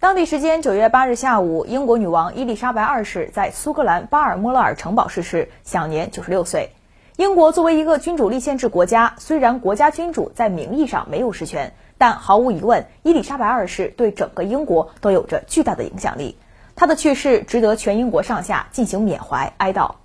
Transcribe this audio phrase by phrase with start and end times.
[0.00, 6.70] 当地时间九月八日下午，英国女王伊丽莎白二世在苏格兰巴尔莫勒尔城堡逝世，享年九十六岁。
[7.18, 16.38] 英国作为一个君主立宪制国家，虽然国家君主在名义上没有实权，但毫无疑问，伊丽莎白二世对整个英国都有着巨大的影响力。
[16.74, 19.96] 她的去世值得全英国上下进行缅怀哀悼。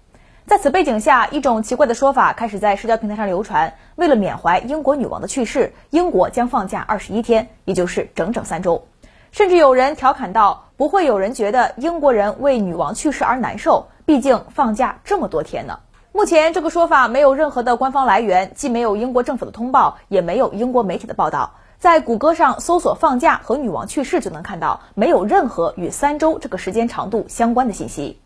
[0.45, 8.85] 在此背景下，一种奇怪的说法开始在社交平台上流传：为了缅怀英国女王的去世，英国将放假二十一天，也就是整整三周。
[9.35, 15.77] 甚至有人调侃道：“不会有人觉得英国人为女王去世而难受，毕竟放假这么多天呢。”
[16.13, 21.51] 目前这个说法没有任何的官方来源，既没有英国政府的通报，也没有英国媒体的报道。
[21.77, 28.21] 在谷歌上搜索“放假”和女王去世，就能看到没有任何与三周这个时间长度相关的信息。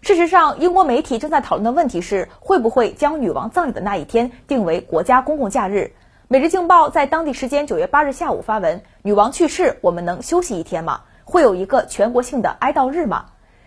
[0.00, 5.92] 事实上，英国媒体正在讨论的问题是，会不会将女王葬礼的那一天定为国家公共假日。
[6.28, 11.02] 每日镜报在当地时间九月八日下午发文：“女王去世，我们能休息一天吗？
[11.24, 13.26] 会有一个全国性的哀悼日吗？”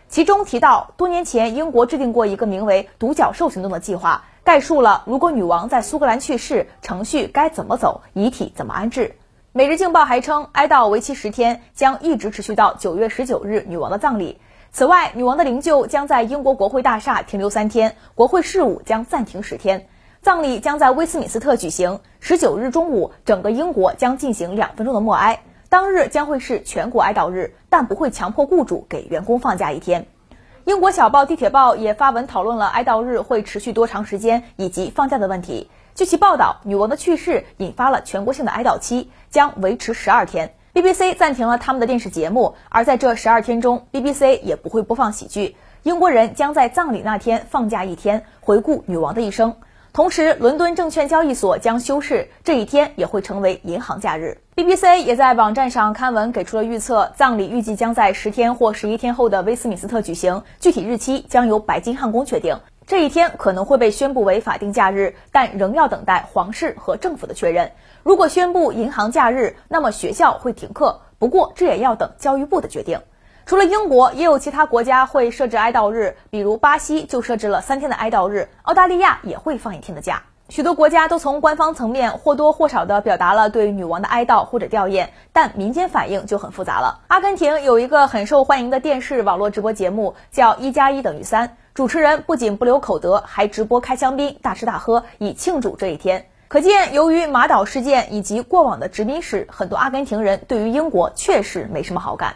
[0.10, 9.16] 其中提到，多年前英国制定过一个名为“独角兽行动”的计划，概述了如果女王在苏格兰去世，程序该怎么走，遗体怎么安置。
[9.54, 14.42] 每日镜报还称，哀悼为期十天，将一直持续到九月十九日女王的葬礼。
[14.74, 19.88] 此外，女王的灵柩将在英国国会大厦停留三天，国会事务将暂停十天。
[20.22, 22.02] 葬礼将在威斯敏斯特举行。
[22.20, 25.42] 十九日中午，整个英国将进行两分钟的默哀。
[25.70, 30.06] 当日将会是全国哀悼日，但不会强迫雇主给员工放假一天。
[30.66, 35.70] 英国小报《地铁报》也发文讨论了哀悼日会持续多长时间以及放假的问题。
[35.96, 40.54] 据其报道，女王的去世引发了全国性的哀悼期，将维持十二天。
[40.74, 45.56] BBC 暂停了他们的电视节目，而在这十二天中，BBC 也不会播放喜剧。
[45.84, 49.56] 英国人将在葬礼那天放假一天，回顾女王的一生。
[49.92, 54.38] 同时，伦敦证券交易所将休市，这一天也会成为银行假日。
[54.56, 62.60] BBC 也在网站上刊文给出了预测，葬礼预计将在十天或十一天后的威斯敏斯特举行，具体日期将由白金汉宫确定。
[62.86, 67.72] 这一天可能会被宣布为法定假日，但仍要等待皇室和政府的确认。
[68.04, 73.00] 如果宣布银行假日，那么学校会停课，不过这也要等教育部的决定。
[73.50, 80.22] 除了英国，也有其他国家会设置哀悼日，比如巴西就设置了三天的哀悼日，澳大利亚也会放一天的假。
[80.50, 87.00] 许多国家都从官方层面或多或少地表达了对女王的哀悼或者吊唁，但民间反应就很复杂了。
[87.08, 96.24] 阿根廷有一个很受欢迎的电视网络直播节目，叫“一加一等于三”，主持人不仅不留口德，还直播开香槟、大吃大喝，以庆祝这一天。
[96.48, 102.36] 可见，由于马岛事件以及过往的殖民史，很多阿根廷人对于英国确实没什么好感。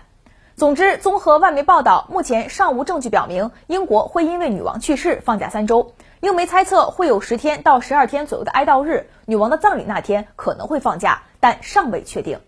[0.55, 5.93] 总之，综合外媒报道，目前尚无证据表明英国会因为女王去世放假三周。
[6.19, 12.39] 英媒猜测会有十天到十二天左右的哀悼日，女王的葬礼那天可能会放假，但尚未确定。